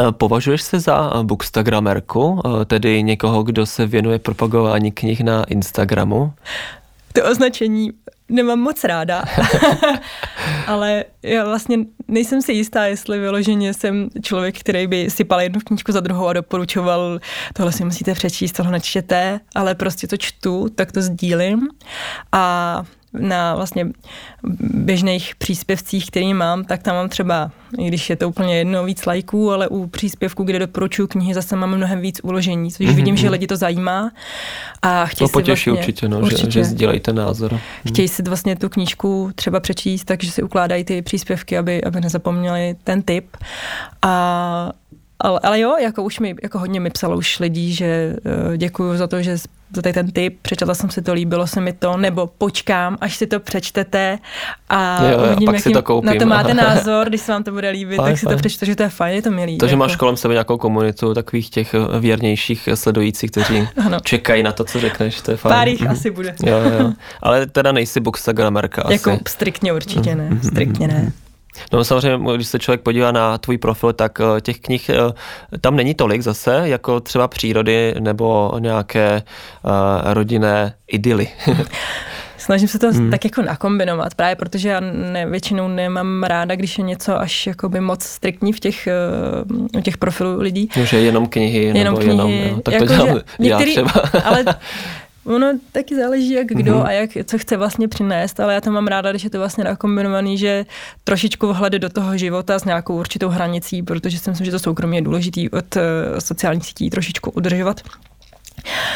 [0.00, 5.44] Eh, Považuješ se za eh, bookstagramerku, eh, tedy někoho, kdo se věnuje propagování knih na
[5.44, 6.32] Instagramu?
[7.14, 7.92] To označení
[8.28, 9.24] nemám moc ráda,
[10.66, 15.92] ale já vlastně nejsem si jistá, jestli vyloženě jsem člověk, který by sypal jednu knížku
[15.92, 17.20] za druhou a doporučoval,
[17.52, 21.68] tohle si musíte přečíst, tohle nečtěte, ale prostě to čtu, tak to sdílím.
[22.32, 22.84] A
[23.18, 23.86] na vlastně
[24.74, 29.06] běžných příspěvcích, který mám, tak tam mám třeba, i když je to úplně jedno, víc
[29.06, 33.16] lajků, ale u příspěvků, kde doporučuji knihy, zase mám mnohem víc uložení, což Mhm, vidím,
[33.16, 33.32] že mhm.
[33.32, 34.10] lidi to zajímá
[34.82, 36.44] a chtějí To si potěší vlastně, určitě, no, určitě.
[36.44, 37.52] Že, že sdílejí ten názor.
[37.52, 37.60] Mhm.
[37.88, 42.76] Chtějí si vlastně tu knížku třeba přečíst, takže si ukládají ty příspěvky, aby, aby nezapomněli
[42.84, 43.36] ten tip.
[44.02, 44.72] A,
[45.24, 48.16] ale, ale jo, jako už mi, jako hodně mi psalo už lidí, že
[48.48, 51.60] uh, děkuju za to, že za tady ten tip, přečetla jsem si to, líbilo se
[51.60, 54.18] mi to, nebo počkám, až si to přečtete
[54.68, 56.10] a Jo, jo, uvidím, pak si to koupím.
[56.10, 58.66] na to máte názor, když se vám to bude líbit, Fajn, tak si to přečtete,
[58.66, 59.58] že to je fajn, je to milý.
[59.58, 59.78] Takže jako.
[59.78, 63.98] máš kolem sebe nějakou komunitu takových těch eh, věrnějších sledujících, kteří Ano.
[64.02, 65.54] čekají na to, co řekneš, to je fajn.
[65.54, 65.90] Pár jich Mhm.
[65.90, 66.34] asi bude.
[66.46, 66.92] Jo, jo.
[67.22, 68.92] Ale teda nejsi bookstagramerka asi.
[68.92, 71.12] Jako striktně určitě ne, Mhm, mhm, striktně ne.
[71.72, 75.76] No samozřejmě, když se člověk podívá na tvůj profil, tak eh, těch knih eh, tam
[75.76, 79.22] není tolik zase, jako třeba přírody nebo nějaké
[79.62, 79.70] uh,
[80.12, 81.28] rodinné idyly.
[82.38, 83.10] Snažím se to hmm.
[83.10, 87.80] tak jako nakombinovat, právě protože já ne, většinou nemám ráda, když je něco až jakoby
[87.80, 88.88] moc striktní v těch,
[89.50, 90.68] uh, u těch profilů lidí.
[90.84, 93.72] že jenom knihy, Jenom nebo knihy, jenom, jo, tak to jako, dělám že já některý-
[93.72, 93.90] třeba.
[94.24, 94.44] Ale
[95.26, 96.86] ono taky záleží, jak kdo Mhm.
[96.86, 99.64] a jak, co chce vlastně přinést, ale já to mám ráda, když je to vlastně
[99.64, 100.66] nakombinovaný, že
[101.04, 104.96] trošičku vhledy do toho života s nějakou určitou hranicí, protože si myslím, že to soukromí
[104.96, 105.82] je důležitý od uh,
[106.18, 107.80] sociálních sítí trošičku udržovat.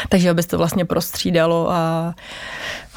[0.09, 2.15] Takže aby se to vlastně prostřídalo a,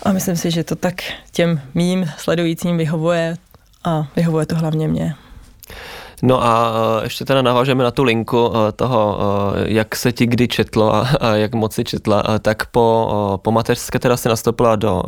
[0.03, 0.95] a myslím si, že to tak
[1.33, 3.37] těm mým sledujícím vyhovuje
[3.85, 5.15] a vyhovuje to hlavně mě.
[6.23, 9.19] No a e, ještě teda navážeme na tu linku e, toho,
[9.57, 13.51] e, jak se ti kdy četlo a, a jak moc si četla, tak po, po
[13.53, 15.03] mateřské teda se nastoupila do,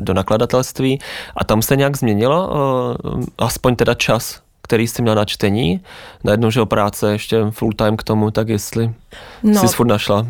[0.00, 0.98] do nakladatelství
[1.36, 2.50] a tam se nějak změnilo,
[3.38, 5.80] aspoň teda čas, který jsi měla na čtení,
[6.24, 8.94] najednou, že o práce ještě full time k tomu, tak jestli
[9.42, 10.26] no, jsi furt našla.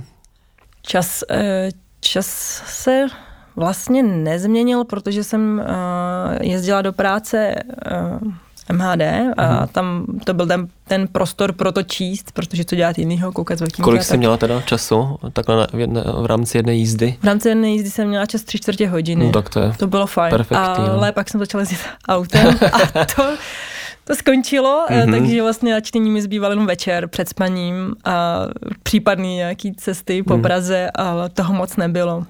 [0.83, 1.25] Čas,
[2.01, 2.27] čas
[2.67, 3.07] se
[3.57, 5.63] vlastně nezměnil, protože jsem
[6.41, 7.55] jezdila do práce
[8.73, 9.03] MHD
[9.37, 9.69] a mm-hmm.
[9.73, 13.83] tam to byl ten, ten prostor pro to číst, protože co dělat jinýho, koukat velkým
[13.83, 17.17] Kolik jsi měla teda času takhle na, v, jedne, v rámci jedné jízdy?
[17.21, 19.27] V rámci jedné jízdy jsem měla čas tři čtvrtě hodiny.
[19.27, 20.31] No, tak to, je to bylo fajn.
[20.31, 20.93] Perfektní, no.
[20.93, 21.13] Ale no.
[21.13, 22.59] pak jsem začala jezdit autem
[22.95, 23.23] a to
[24.07, 25.11] to skončilo, mm-hmm.
[25.11, 28.41] takže vlastně na čtení mi zbýval jenom večer před spaním a
[28.83, 30.43] případný nějaký cesty po mm.
[30.43, 32.27] Praze, ale toho moc nebylo.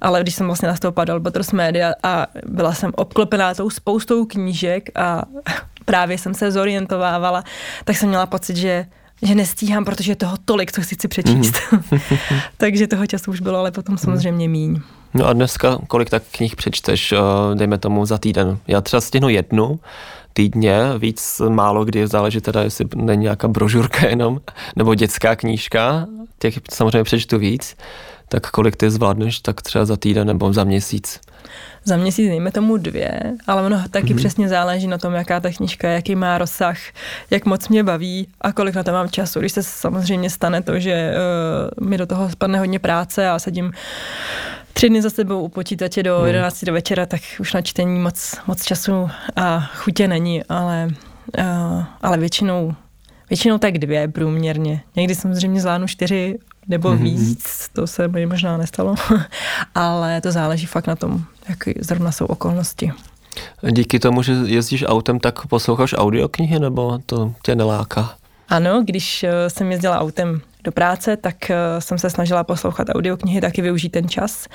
[0.00, 4.90] Ale když jsem vlastně nastoupila do Albatros Media a byla jsem obklopená tou spoustou knížek
[4.94, 5.22] a
[5.84, 7.44] právě jsem se zorientovávala,
[7.84, 8.86] tak jsem měla pocit, že
[9.22, 11.54] že nestíhám, protože je toho tolik, co chci si přečíst.
[11.72, 12.00] Mm.
[12.56, 14.80] Takže toho času už bylo, ale potom samozřejmě míň.
[15.14, 17.14] No a dneska kolik tak knih přečteš,
[17.54, 18.58] dejme tomu za týden?
[18.66, 19.80] Já třeba stihnu jednu,
[20.40, 24.40] týdně, víc málo kdy záleží teda, jestli není nějaká brožurka jenom,
[24.76, 26.06] nebo dětská knížka,
[26.38, 27.76] těch samozřejmě přečtu víc,
[28.28, 31.20] tak kolik ty zvládneš, tak třeba za týden nebo za měsíc?
[31.84, 34.16] Za měsíc dejme tomu dvě, ale ono taky mm-hmm.
[34.16, 36.78] přesně záleží na tom, jaká ta knížka, jaký má rozsah,
[37.30, 39.40] jak moc mě baví a kolik na to mám času.
[39.40, 41.12] Když se samozřejmě stane to, že
[41.80, 43.72] uh, mi do toho spadne hodně práce a sedím
[44.72, 46.26] tři dny za sebou u počítače do hmm.
[46.26, 50.88] 11 do večera, tak už na čtení moc, moc času a chutě není, ale,
[51.38, 52.74] uh, ale většinou,
[53.30, 54.82] většinou tak dvě průměrně.
[54.96, 57.02] Někdy samozřejmě zvládnu čtyři nebo mm-hmm.
[57.02, 58.94] víc, to se mi možná nestalo,
[59.74, 62.92] ale to záleží fakt na tom, jak zrovna jsou okolnosti.
[63.70, 68.14] Díky tomu, že jezdíš autem, tak posloucháš audioknihy, nebo to tě neláká?
[68.48, 73.40] Ano, když eh, jsem jezdila autem do práce, tak eh, jsem se snažila poslouchat audioknihy,
[73.40, 74.46] taky využít ten čas,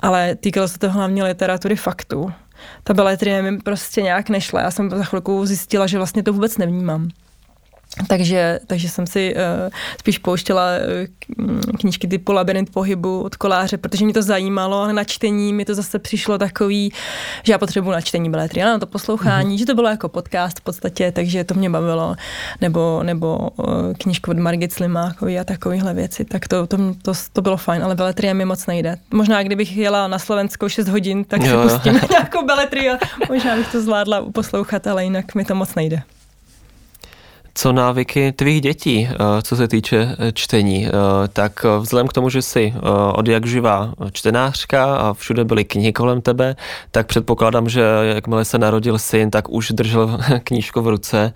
[0.00, 2.32] ale týkalo se to hlavně literatury faktů.
[2.84, 4.60] Ta beletrie mi prostě nějak nešla.
[4.60, 7.08] Já jsem za chvilku zjistila, že vlastně to vůbec nevnímám.
[8.08, 10.62] Takže, takže jsem si uh, spíš pouštěla
[11.38, 15.64] uh, knížky typu Labyrint pohybu od koláře, protože mě to zajímalo, ale na čtení mi
[15.64, 16.92] to zase přišlo takový,
[17.42, 19.58] že já potřebuji na čtení beletry, ale na to poslouchání, mm-hmm.
[19.58, 22.16] že to bylo jako podcast v podstatě, takže to mě bavilo,
[22.60, 27.42] nebo, nebo uh, knížku od Margit Slimákový a takovéhle věci, tak to, to, to, to
[27.42, 28.96] bylo fajn, ale beletrie mi moc nejde.
[29.12, 31.68] Možná kdybych jela na Slovensko 6 hodin, tak jo.
[31.68, 35.74] si pustím nějakou beletrii a možná bych to zvládla poslouchat, ale jinak mi to moc
[35.74, 36.02] nejde.
[37.56, 40.86] Co návyky tvých dětí, eh, co se týče eh, čtení?
[40.86, 40.90] Eh,
[41.32, 42.74] tak vzhledem k tomu, že jsi
[43.14, 46.56] od jak živá čtenářka a všude byly knihy kolem tebe,
[46.90, 51.32] tak předpokládám, že jakmile se narodil syn, tak už držel knížku v ruce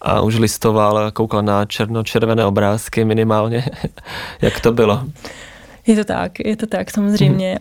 [0.00, 3.64] a už listoval, koukal na černo-červené obrázky minimálně.
[4.42, 5.04] jak to bylo?
[5.86, 7.58] Je to tak, je to tak, samozřejmě.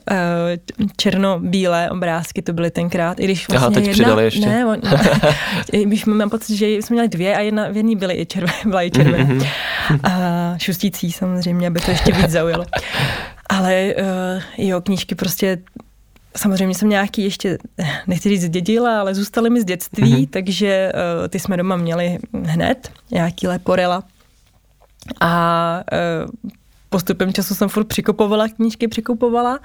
[0.78, 0.88] Mm.
[0.98, 4.46] Černo-bílé obrázky to byly tenkrát, i když vlastně Aha, teď jedna, přidali ještě.
[4.46, 4.82] Ne, on,
[5.86, 8.84] když mám pocit, že jsme měli dvě a jedna v jedné byly i červené, byla
[8.84, 9.30] i červená.
[9.30, 9.50] Mm-hmm.
[10.04, 12.66] A šustící samozřejmě, aby to ještě víc zaujalo.
[13.50, 13.94] Ale
[14.58, 15.58] uh, jo, knížky prostě
[16.38, 17.58] Samozřejmě jsem nějaký ještě,
[18.08, 20.30] nechci říct zdědila, ale zůstaly mi z dětství, mm-hmm.
[20.30, 24.04] takže uh, ty jsme doma měli hned, nějaký leporela.
[25.22, 25.84] A
[26.44, 26.52] uh,
[26.92, 29.60] postupem času jsem furt přikupovala knížky, přikupovala.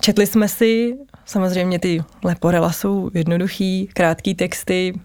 [0.00, 5.00] Četli jsme si, samozřejmě ty leporela jsou jednoduchý, krátký texty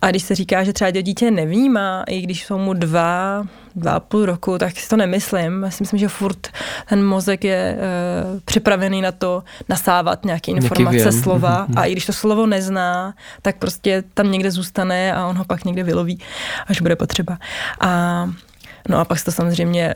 [0.00, 3.44] a když se říká, že třeba dítě nevnímá, i když jsou mu dva,
[3.76, 5.62] dva a půl roku, tak si to nemyslím.
[5.62, 6.48] Já si myslím, že furt
[6.88, 7.78] ten mozek je e,
[8.44, 14.04] připravený na to nasávat nějaké informace, slova a i když to slovo nezná, tak prostě
[14.14, 16.20] tam někde zůstane a on ho pak někde vyloví,
[16.66, 17.38] až bude potřeba.
[17.80, 18.30] A
[18.88, 19.94] No a pak se to samozřejmě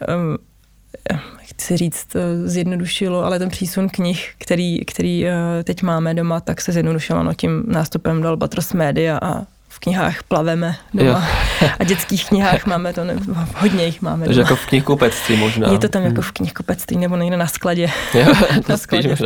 [1.58, 5.32] chci říct, zjednodušilo, ale ten přísun knih, který, který eh,
[5.64, 10.22] teď máme doma, tak se zjednodušilo no, tím nástupem do Albatros Media a v knihách
[10.22, 11.28] plaveme doma.
[11.62, 11.68] Jo.
[11.78, 13.16] A dětských knihách máme to, ne,
[13.54, 15.72] hodně jich máme Takže jako v knihkupectví možná.
[15.72, 17.90] Je to tam jako v knihkupectví nebo někde na skladě.
[18.14, 18.34] Jo,
[18.68, 19.16] na skladě.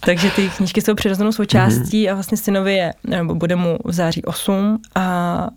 [0.00, 2.10] Takže ty knížky jsou přirozenou součástí mm-hmm.
[2.10, 5.48] a vlastně synovi je, nebo bude mu v září 8 a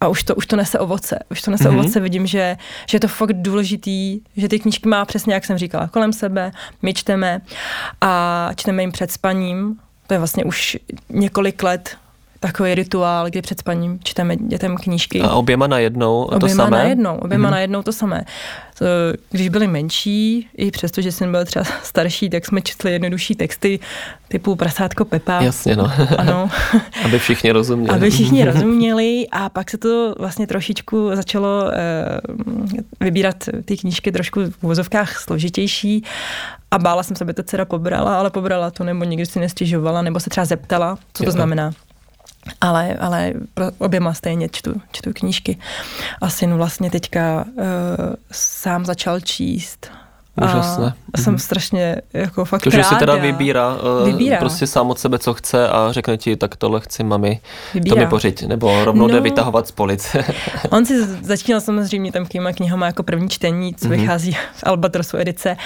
[0.00, 1.18] a už to, už to nese ovoce.
[1.30, 1.78] Už to nese mm-hmm.
[1.80, 2.56] ovoce, vidím, že,
[2.88, 6.52] že je to fakt důležitý, že ty knížky má přesně, jak jsem říkala, kolem sebe,
[6.82, 7.40] my čteme
[8.00, 9.78] a čteme jim před spaním.
[10.06, 11.96] To je vlastně už několik let
[12.40, 15.20] takový rituál, kdy před spaním čteme dětem knížky.
[15.20, 16.76] A oběma najednou to oběma samé?
[16.76, 17.52] najednou, oběma mm.
[17.52, 18.24] najednou to samé.
[18.78, 18.84] To,
[19.30, 23.80] když byli menší, i přesto, že jsem byl třeba starší, tak jsme četli jednodušší texty
[24.28, 25.42] typu Prasátko Pepa.
[25.42, 25.92] Jasně, no.
[26.18, 26.50] Ano.
[27.04, 27.96] Aby všichni rozuměli.
[27.96, 31.70] Aby všichni rozuměli a pak se to vlastně trošičku začalo uh,
[33.00, 36.04] vybírat ty knížky trošku v vozovkách složitější
[36.70, 40.02] a bála jsem se, aby to dcera pobrala, ale pobrala to, nebo nikdy si nestěžovala,
[40.02, 41.32] nebo se třeba zeptala, co to jo.
[41.32, 41.72] znamená.
[42.60, 43.32] Ale, ale
[43.78, 45.58] oběma stejně čtu, čtu knížky.
[46.20, 47.64] A syn vlastně teďka uh,
[48.30, 49.90] sám začal číst
[50.44, 50.94] Úžasné.
[51.14, 51.38] A jsem mhm.
[51.38, 55.34] strašně jako fakt To, že si teda vybírá, uh, vybírá, prostě sám od sebe, co
[55.34, 57.40] chce a řekne ti, tak tohle chci mami,
[57.74, 57.94] vybírá.
[57.94, 60.24] to mi pořiď, nebo rovnou no, jde vytahovat z police.
[60.70, 63.90] on si začínal samozřejmě tam těma knihama jako první čtení, co mm-hmm.
[63.90, 65.56] vychází v Albatrosu edice,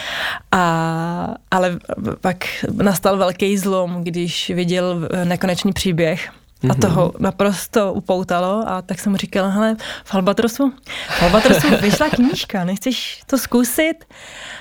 [0.53, 1.79] a, ale
[2.21, 2.37] pak
[2.83, 6.31] nastal velký zlom, když viděl nekonečný příběh
[6.71, 6.81] a mhm.
[6.81, 10.73] toho naprosto upoutalo a tak jsem mu říkala, hele, v Albatrosu,
[11.09, 14.05] v Albatrosu vyšla knížka, nechceš to zkusit?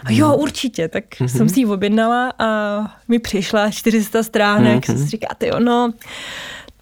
[0.06, 0.39] A jo, mhm.
[0.39, 1.38] určitě, tak mm-hmm.
[1.38, 2.48] jsem si ji objednala a
[3.08, 4.86] mi přišla 400 stránek, mm-hmm.
[4.86, 5.92] jsem si říkala, ty ono,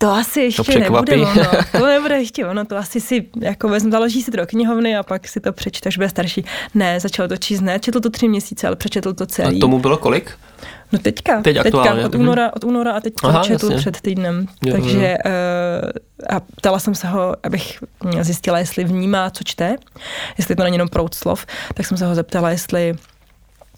[0.01, 3.91] to asi ještě to nebude ono, to nebude ještě ono, to asi si jako vezmu,
[3.91, 6.45] založí si to do knihovny a pak si to přečte, až bude starší.
[6.73, 9.57] Ne, začal to číst, ne, četl to tři měsíce, ale přečetl to celý.
[9.57, 10.37] A tomu bylo kolik?
[10.91, 13.77] No teďka, Teď teďka od, února, od února a teď to četl jasně.
[13.77, 14.45] před týdnem.
[14.65, 15.31] Jo, Takže jo.
[15.31, 17.83] Uh, a ptala jsem se ho, abych
[18.21, 19.75] zjistila, jestli vnímá, co čte,
[20.37, 22.95] jestli to není jenom proud slov, tak jsem se ho zeptala, jestli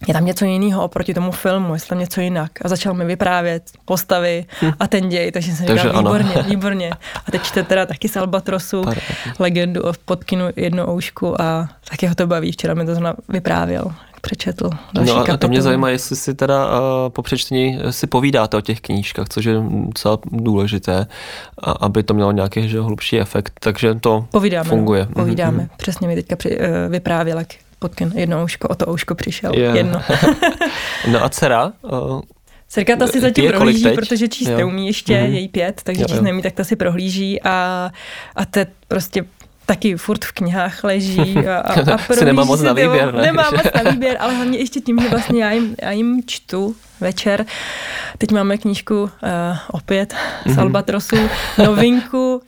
[0.08, 2.52] je tam něco jiného oproti tomu filmu, jestli tam něco jinak.
[2.66, 4.72] A začal mi vyprávět postavy hm.
[4.80, 6.92] a ten děj, takže jsem takže říkal, výborně, výborně.
[7.28, 9.04] A teď čte teda taky z Albatrosu, Pardon.
[9.40, 12.52] legendu o podkinu jednu oušku a taky ho to baví.
[12.52, 13.92] Včera mi to zrovna vyprávěl
[14.24, 14.70] přečetl.
[14.94, 18.82] No a to mě zajímá, jestli si teda uh, po přečtení si povídáte o těch
[18.82, 19.54] knížkách, což je
[19.88, 21.08] docela důležité,
[21.64, 25.08] a, aby to mělo nějaký že, hlubší efekt, takže to povídáme, funguje.
[25.10, 25.78] No, povídáme, mm-hmm.
[25.78, 26.60] přesně mi teďka při,
[26.90, 27.48] vyprávěl, jak
[27.80, 29.76] Potkin jedno ouško, o to ouško přišel, yeah.
[29.76, 30.02] jedno.
[31.12, 31.74] no a dcera?
[32.68, 35.34] Dcerka ta si zatím prohlíží, protože číst neumí ještě, mm-hmm.
[35.34, 37.92] její pět, takže jo, číst neumí, tak ta si prohlíží a,
[38.36, 39.26] a te prostě
[39.74, 43.22] taky furt v knihách leží a, a, a si nemá moc na výběr, ne?
[43.22, 46.76] Nemá moc na výběr, ale hlavně ještě tím, že vlastně já jim, já jim čtu
[47.00, 47.46] večer.
[48.18, 49.10] Teď máme knížku uh,
[49.72, 50.60] opět z mm-hmm.
[50.60, 51.16] Albatrosu,
[51.58, 52.42] novinku uh,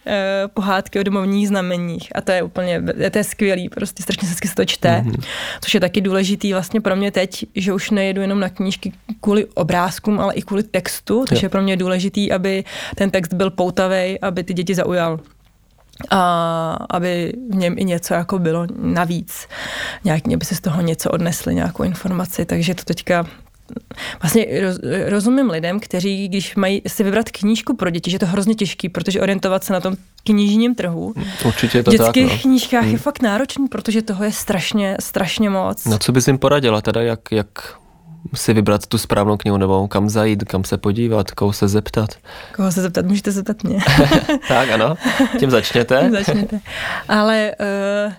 [0.54, 4.66] pohádky o domovních znameních a to je úplně, to je skvělý, prostě strašně se to
[4.66, 5.24] čte, mm-hmm.
[5.62, 9.46] což je taky důležitý vlastně pro mě teď, že už nejedu jenom na knížky kvůli
[9.46, 12.64] obrázkům, ale i kvůli textu, což je pro mě důležitý, aby
[12.96, 15.20] ten text byl poutavý, aby ty děti zaujal
[16.10, 19.48] a aby v něm i něco jako bylo navíc.
[20.04, 23.26] Nějak, by se z toho něco odnesli, nějakou informaci, takže to teďka
[24.22, 28.26] Vlastně roz, rozumím lidem, kteří, když mají si vybrat knížku pro děti, že je to
[28.26, 31.14] hrozně těžký, protože orientovat se na tom knižním trhu.
[31.46, 32.42] Určitě je to v dětských tak, no.
[32.42, 32.92] knížkách hmm.
[32.92, 35.86] je fakt náročný, protože toho je strašně, strašně moc.
[35.86, 37.48] No co bys jim poradila teda, jak, jak
[38.34, 42.10] si vybrat tu správnou knihu, nebo kam zajít, kam se podívat, koho se zeptat.
[42.56, 43.80] Koho se zeptat, můžete zeptat mě.
[44.48, 44.96] tak ano,
[45.40, 46.02] tím začněte.
[46.02, 46.60] tím začněte.
[47.08, 47.52] Ale
[48.08, 48.14] uh,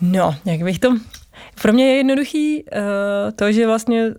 [0.00, 0.88] no, jak bych to...
[1.62, 2.80] Pro mě je jednoduchý uh,
[3.36, 4.14] to, že vlastně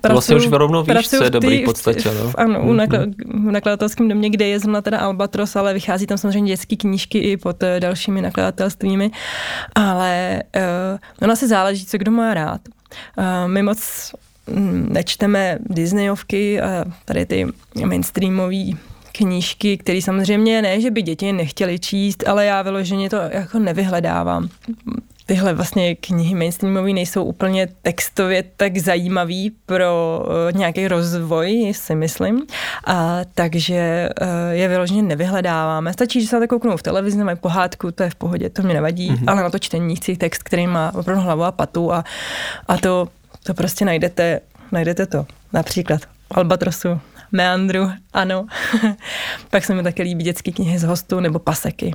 [0.00, 2.10] Pracuju, vlastně už rovnou víš, co je dobrý v podstatě.
[2.14, 2.32] No?
[2.36, 2.86] ano, mm-hmm.
[2.86, 7.18] nakl- v nakladatelském domě, kde je zrovna teda Albatros, ale vychází tam samozřejmě dětské knížky
[7.18, 9.10] i pod uh, dalšími nakladatelstvími,
[9.74, 12.60] ale uh, ono se záleží, co kdo má rád.
[13.46, 14.12] My moc
[14.46, 16.60] mm, nečteme Disneyovky
[17.04, 17.46] tady ty
[17.84, 18.64] mainstreamové
[19.12, 24.48] knížky, které samozřejmě ne, že by děti nechtěly číst, ale já vyloženě to jako nevyhledávám
[25.28, 32.46] tyhle vlastně knihy mainstreamové nejsou úplně textově tak zajímavý pro uh, nějaký rozvoj, si myslím.
[32.84, 35.92] A, takže uh, je vyloženě nevyhledáváme.
[35.92, 38.74] Stačí, že se tak kouknou v televizi, mají pohádku, to je v pohodě, to mě
[38.74, 39.24] nevadí, mm-hmm.
[39.26, 42.04] ale na to čtení chci text, který má opravdu hlavu a patu a,
[42.68, 43.08] a to,
[43.42, 44.40] to prostě najdete,
[44.72, 45.26] najdete to.
[45.52, 47.00] Například Albatrosu,
[47.32, 48.46] Meandru, ano.
[49.50, 51.94] Pak se mi také líbí dětské knihy z hostu nebo paseky.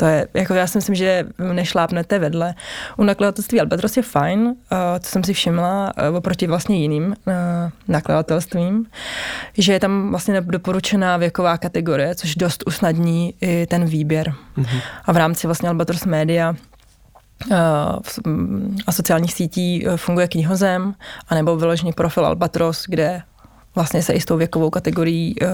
[0.00, 2.54] To je, jako já si myslím, že nešlápnete vedle.
[2.96, 4.54] U nakladatelství Albatros je fajn, uh,
[5.00, 7.34] co jsem si všimla uh, oproti vlastně jiným uh,
[7.88, 8.86] nakladatelstvím,
[9.58, 14.34] že je tam vlastně doporučená věková kategorie, což dost usnadní i ten výběr.
[14.58, 14.80] Mm-hmm.
[15.04, 16.54] A v rámci vlastně Albatros Media
[18.86, 20.94] a sociálních sítí funguje knihozem,
[21.28, 23.22] anebo vyložený profil Albatros, kde
[23.74, 25.48] vlastně se i s tou věkovou kategorií uh,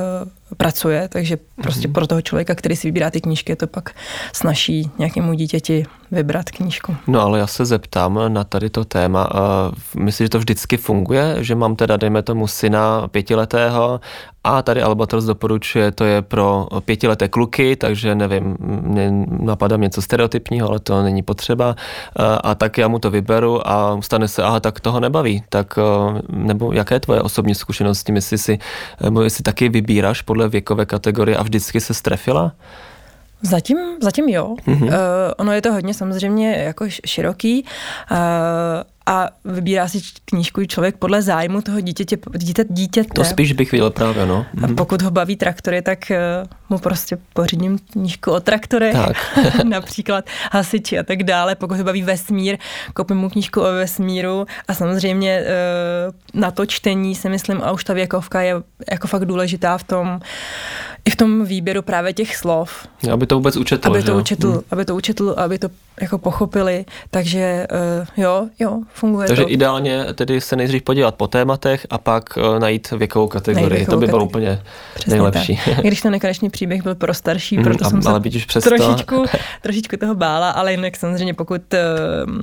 [0.56, 1.92] pracuje, takže prostě mm-hmm.
[1.92, 3.90] pro toho člověka, který si vybírá ty knížky, je to pak
[4.32, 6.96] snaží nějakému dítěti vybrat knížku.
[7.06, 9.34] No ale já se zeptám na tady to téma.
[9.34, 14.00] Uh, myslíš, že to vždycky funguje, že mám teda, dejme tomu, syna pětiletého
[14.48, 18.56] A tady Albatros doporučuje, to je pro pětileté kluky, takže nevím,
[19.28, 21.76] napadá něco stereotypního, ale to není potřeba.
[22.40, 25.42] A tak já mu to vyberu a stane se, aha, tak toho nebaví.
[25.48, 25.78] Tak,
[26.28, 28.12] nebo jaké je tvoje osobní zkušenosti?
[28.12, 28.58] Myslíš si,
[29.22, 32.52] jestli taky vybíráš podle věkové kategorie a vždycky se strefila?
[33.42, 34.54] Zatím, zatím jo.
[34.66, 34.86] Mm-hmm.
[34.86, 34.92] Uh,
[35.36, 37.64] ono je to hodně samozřejmě jako široký.
[38.10, 38.16] Uh,
[39.06, 42.16] a vybírá si knížku člověk podle zájmu toho dítěte.
[42.36, 43.08] dítě, dítěte.
[43.14, 44.46] To spíš bych viděl právě, no.
[44.62, 44.76] A mhm.
[44.76, 49.16] pokud ho baví traktory, tak uh, mu prostě pořídím knížku o traktory, tak.
[49.64, 51.54] například hasiči a tak dále.
[51.54, 52.58] Pokud ho baví vesmír,
[52.94, 57.84] koupím mu knížku o vesmíru a samozřejmě uh, na to čtení si myslím, a už
[57.84, 58.54] ta věkovka je
[58.90, 60.20] jako fakt důležitá v tom,
[61.04, 62.88] i v tom výběru právě těch slov.
[63.12, 63.88] Aby to vůbec učetl.
[63.88, 64.60] Aby to učetl, hmm.
[64.70, 65.68] aby to učetl, aby to
[66.00, 69.50] jako pochopili, takže uh, jo, jo, funguje Takže to.
[69.50, 73.96] ideálně tedy se nejdřív podívat po tématech a pak uh, najít věkovou kategorii, najít věkovou
[73.96, 74.62] to by bylo úplně
[74.94, 75.60] Přesně nejlepší.
[75.64, 75.84] Tak.
[75.84, 78.70] Když ten nekonečný příběh byl pro starší, mm, proto jsem se přesto...
[78.70, 79.24] trošičku,
[79.62, 82.34] trošičku toho bála, ale jinak samozřejmě pokud uh,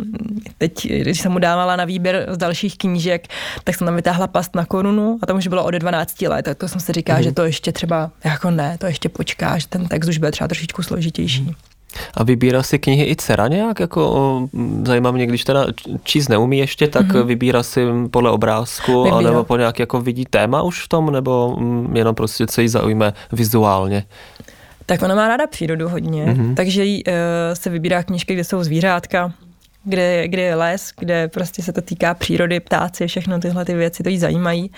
[0.58, 3.28] teď, když jsem mu dávala na výběr z dalších knížek,
[3.64, 6.58] tak jsem tam vytáhla past na korunu a tam už bylo od 12 let, tak
[6.58, 7.24] to jsem si říká, mm.
[7.24, 10.48] že to ještě třeba, jako ne, to ještě počká, že ten text už bude třeba
[10.48, 11.42] trošičku složitější.
[11.42, 11.73] Mm.
[12.14, 13.80] A vybírá si knihy i dcera nějak?
[13.80, 14.50] Jako,
[14.86, 15.66] zajímá mě, když teda
[16.04, 17.24] číst neumí ještě, tak mm-hmm.
[17.24, 19.22] vybírá si podle obrázku, vybírá.
[19.22, 21.58] nebo po nějak jako vidí téma už v tom, nebo
[21.94, 24.04] jenom prostě co jí zaujme vizuálně?
[24.86, 26.56] Tak ona má ráda přírodu hodně, mm-hmm.
[26.56, 27.14] takže jí, uh,
[27.54, 29.34] se vybírá knižky, kde jsou zvířátka,
[29.84, 34.04] kde, kde je les, kde prostě se to týká přírody, ptáci, všechno tyhle ty věci,
[34.04, 34.72] to jí zajímají.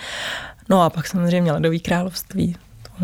[0.68, 2.56] No a pak samozřejmě Ledový království,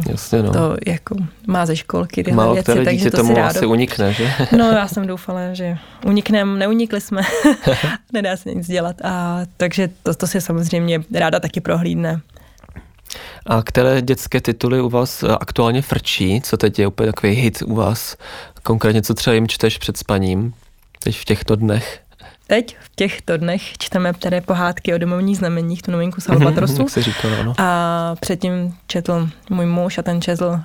[0.09, 0.53] Jasně, no.
[0.53, 1.15] To jako
[1.47, 3.57] má ze školky tyhle Málo věci, které takže to tomu si rádo...
[3.57, 4.33] asi unikne, že?
[4.59, 7.23] No já jsem doufala, že unikneme, neunikli jsme,
[8.13, 8.97] nedá se nic dělat.
[9.05, 12.21] A, takže to, to si samozřejmě ráda taky prohlídne.
[13.47, 16.41] A které dětské tituly u vás aktuálně frčí?
[16.41, 18.17] Co teď je úplně takový hit u vás?
[18.63, 20.55] Konkrétně, co třeba jim čteš před spaním?
[21.05, 22.02] Teď v těchto dnech?
[22.53, 26.89] Teď v těchto dnech čteme které pohádky o domovních znameních, tu novinku z Albatrosu.
[26.89, 27.55] se říkalo, no.
[27.59, 30.59] A předtím četl můj muž a ten četl uh,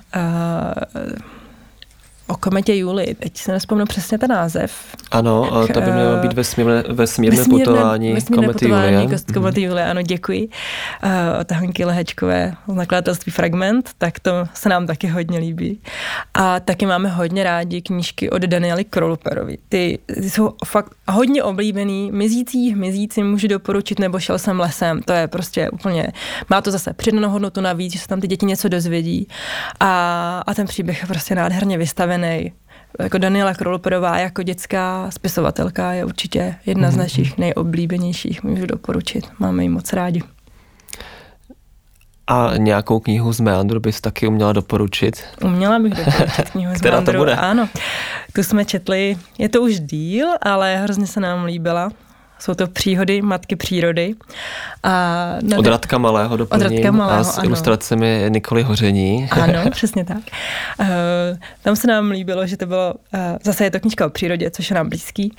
[2.27, 3.15] o kometě Juli.
[3.19, 4.71] Teď se nespomnu přesně ten název.
[5.11, 9.07] Ano, tak, to by mělo být vesmírné, vesmírné, vesmírné putování vesmírné komety putování Julie.
[9.07, 9.33] Mhm.
[9.33, 9.67] komety mm-hmm.
[9.67, 10.49] Julie, ano, děkuji.
[11.03, 11.11] Uh,
[11.41, 15.81] od Hanky Lehečkové z nakladatelství Fragment, tak to se nám taky hodně líbí.
[16.33, 19.57] A taky máme hodně rádi knížky od Daniely Kroluperovi.
[19.69, 22.11] Ty, ty jsou fakt hodně oblíbený.
[22.11, 25.01] Mizící, mizící můžu doporučit, nebo šel jsem lesem.
[25.01, 26.07] To je prostě úplně,
[26.49, 29.27] má to zase přidanou hodnotu navíc, že se tam ty děti něco dozvědí.
[29.79, 32.51] A, a ten příběh je prostě nádherně vystavený připravený.
[32.99, 36.91] Jako Daniela Kroloperová jako dětská spisovatelka je určitě jedna mm-hmm.
[36.91, 37.03] z mhm.
[37.03, 39.27] našich nejoblíbenějších, můžu doporučit.
[39.39, 40.21] Máme ji moc rádi.
[42.27, 45.23] A nějakou knihu z Meandru bys taky uměla doporučit?
[45.43, 47.13] Uměla bych doporučit knihu z Meandru.
[47.13, 47.35] to bude?
[47.35, 47.69] Ano.
[48.33, 51.89] Tu jsme četli, je to už díl, ale hrozně se nám líbila.
[52.39, 54.15] Jsou to příhody matky přírody.
[54.83, 57.45] A Od Radka Malého doplním Od Radka Malého, a s ano.
[57.45, 59.29] ilustracemi Nikoli Hoření.
[59.37, 60.17] Ano, přesně tak.
[60.79, 60.87] Uh,
[61.63, 64.69] tam se nám líbilo, že to bylo, uh, zase je to knižka o přírodě, což
[64.69, 65.35] je nám blízký.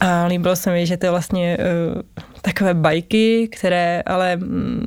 [0.00, 1.58] A líbilo se mi, že to je vlastně
[1.94, 2.02] uh,
[2.42, 4.86] takové bajky, které ale mm,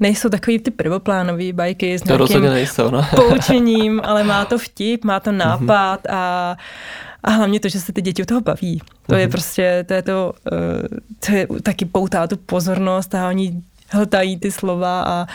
[0.00, 3.06] nejsou takový ty prvoplánové bajky s nějakým to nejsou, no.
[3.14, 6.56] poučením, ale má to vtip, má to nápad a
[7.26, 8.80] a hlavně to, že se ty děti u toho baví.
[9.06, 9.32] To je mhm.
[9.32, 14.52] prostě, to je to, uh, to je taky poutá tu pozornost a oni hltají ty
[14.52, 15.26] slova a,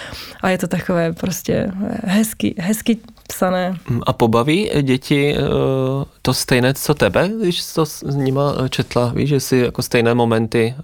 [0.42, 1.72] a je to takové prostě
[2.04, 2.98] hezky, hezky
[3.34, 3.78] psané.
[3.90, 9.12] Mm, a pobaví děti uh, to stejné, co tebe, když to s nima četla?
[9.16, 10.76] Víš, že si jako stejné momenty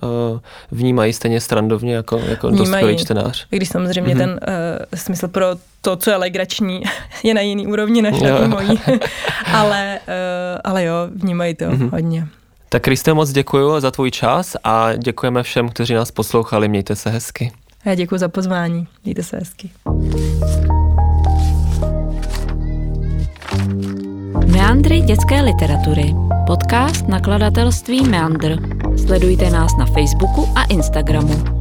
[0.71, 3.47] vnímají stejně strandovně jako, jako dospělý čtenář?
[3.49, 4.17] Když samozřejmě mm-hmm.
[4.17, 5.45] ten uh, smysl pro
[5.81, 6.83] to, co je legrační,
[7.23, 8.41] je na jiný úrovni než jo.
[8.41, 8.79] na mojí.
[9.53, 11.89] ale, uh, ale jo, vnímají to mm-hmm.
[11.91, 12.27] hodně.
[12.69, 16.67] Tak Kriste, moc děkuji za tvůj čas a děkujeme všem, kteří nás poslouchali.
[16.67, 17.51] Mějte se hezky.
[17.85, 18.87] Já děkuji za pozvání.
[19.03, 19.69] Mějte se hezky.
[24.67, 26.15] Meandry dětské literatury.
[26.47, 28.55] Podcast nakladatelství Meandr.
[29.05, 31.56] Sledujte nás na Facebooku a Instagramu.